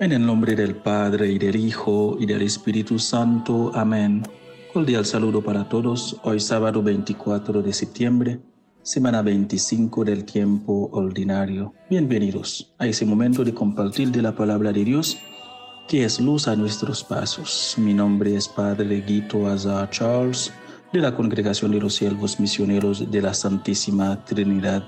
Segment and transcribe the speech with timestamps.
[0.00, 3.72] En el nombre del Padre y del Hijo y del Espíritu Santo.
[3.74, 4.22] Amén.
[4.74, 6.20] Cordial saludo para todos.
[6.24, 8.40] Hoy sábado 24 de septiembre,
[8.82, 11.72] semana 25 del tiempo ordinario.
[11.88, 15.16] Bienvenidos a ese momento de compartir de la palabra de Dios
[15.88, 17.74] que es luz a nuestros pasos.
[17.78, 20.52] Mi nombre es Padre Guito Azar Charles
[20.94, 24.84] de la Congregación de los Siervos Misioneros de la Santísima Trinidad.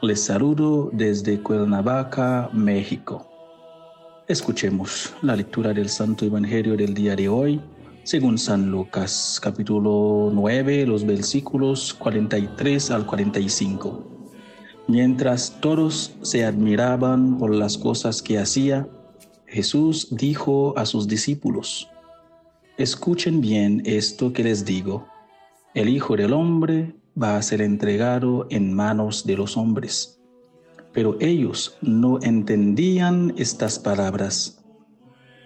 [0.00, 3.28] Les saludo desde Cuernavaca, México.
[4.28, 7.60] Escuchemos la lectura del Santo Evangelio del día de hoy,
[8.02, 14.30] según San Lucas, capítulo 9, los versículos 43 al 45.
[14.88, 18.88] Mientras todos se admiraban por las cosas que hacía,
[19.44, 21.90] Jesús dijo a sus discípulos,
[22.78, 25.11] Escuchen bien esto que les digo.
[25.74, 30.20] El Hijo del Hombre va a ser entregado en manos de los hombres.
[30.92, 34.62] Pero ellos no entendían estas palabras.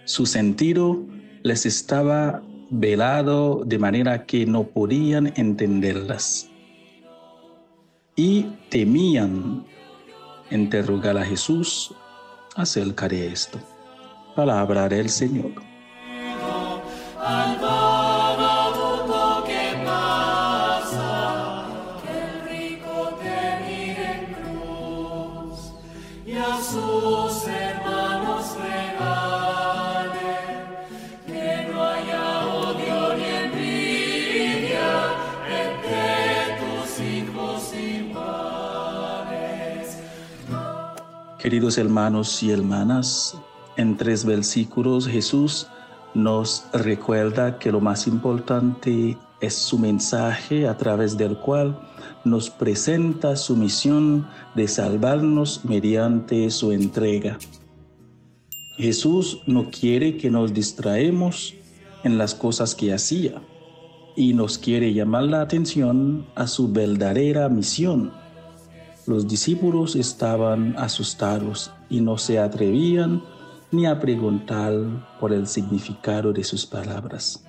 [0.05, 1.05] Su sentido
[1.43, 6.49] les estaba velado de manera que no podían entenderlas.
[8.15, 9.65] Y temían
[10.51, 11.93] interrogar a Jesús
[12.55, 13.59] acerca de esto
[14.37, 15.51] palabra del Señor.
[41.47, 43.37] Queridos hermanos y hermanas,
[43.77, 45.67] en tres versículos Jesús
[46.13, 51.79] nos recuerda que lo más importante es su mensaje a través del cual
[52.29, 57.37] nos presenta su misión de salvarnos mediante su entrega.
[58.77, 61.55] Jesús no quiere que nos distraemos
[62.03, 63.41] en las cosas que hacía
[64.15, 68.11] y nos quiere llamar la atención a su verdadera misión.
[69.05, 73.23] Los discípulos estaban asustados y no se atrevían
[73.71, 74.73] ni a preguntar
[75.19, 77.43] por el significado de sus palabras.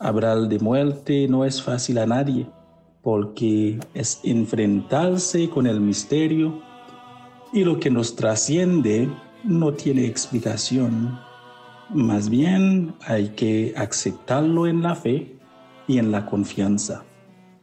[0.00, 2.46] Hablar de muerte no es fácil a nadie,
[3.08, 6.60] porque es enfrentarse con el misterio
[7.54, 9.08] y lo que nos trasciende
[9.44, 11.18] no tiene explicación.
[11.88, 15.34] Más bien hay que aceptarlo en la fe
[15.86, 17.02] y en la confianza.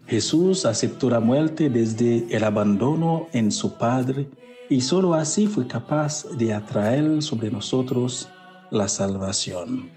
[0.07, 4.27] Jesús aceptó la muerte desde el abandono en su Padre
[4.67, 8.29] y sólo así fue capaz de atraer sobre nosotros
[8.71, 9.91] la salvación.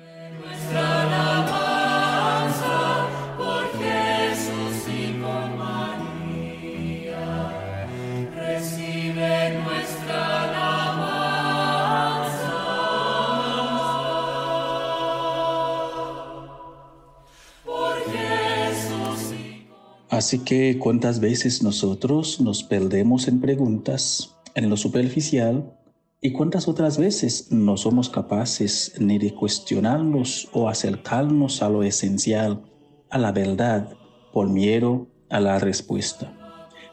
[20.18, 25.72] Así que cuántas veces nosotros nos perdemos en preguntas en lo superficial
[26.20, 32.64] y cuántas otras veces no somos capaces ni de cuestionarnos o acercarnos a lo esencial,
[33.10, 33.96] a la verdad,
[34.32, 36.36] por miedo a la respuesta.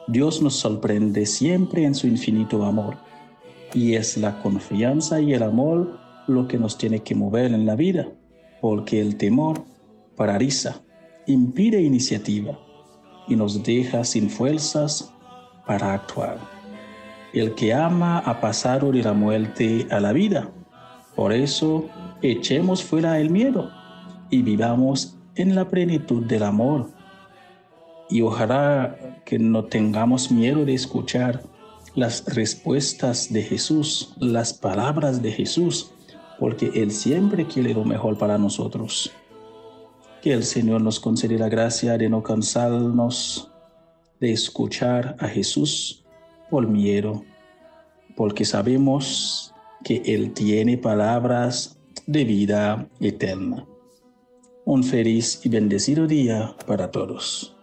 [0.07, 2.97] Dios nos sorprende siempre en su infinito amor
[3.73, 7.75] y es la confianza y el amor lo que nos tiene que mover en la
[7.75, 8.07] vida,
[8.61, 9.65] porque el temor
[10.15, 10.83] paraliza,
[11.25, 12.59] impide iniciativa
[13.27, 15.13] y nos deja sin fuerzas
[15.65, 16.37] para actuar.
[17.33, 20.49] El que ama ha pasado de la muerte a la vida.
[21.15, 21.85] Por eso,
[22.21, 23.71] echemos fuera el miedo
[24.29, 26.89] y vivamos en la plenitud del amor.
[28.09, 31.41] Y ojalá que no tengamos miedo de escuchar
[31.95, 35.91] las respuestas de Jesús, las palabras de Jesús,
[36.39, 39.11] porque Él siempre quiere lo mejor para nosotros.
[40.25, 43.51] Que el Señor nos concede la gracia de no cansarnos
[44.19, 46.03] de escuchar a Jesús
[46.49, 47.23] por miedo,
[48.15, 51.77] porque sabemos que Él tiene palabras
[52.07, 53.67] de vida eterna.
[54.65, 57.55] Un feliz y bendecido día para todos.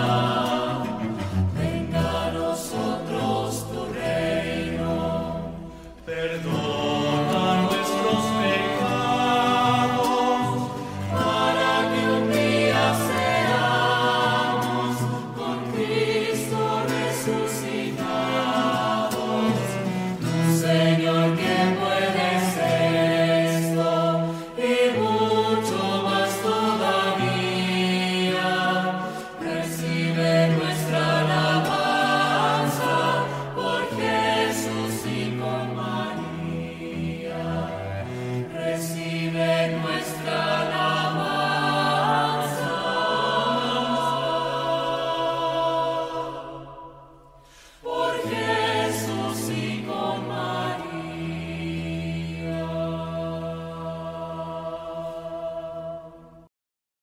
[1.59, 5.53] Venga a nosotros tu reino,
[6.07, 6.72] perdón.